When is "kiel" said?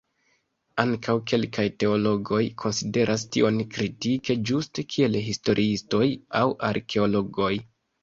4.97-5.23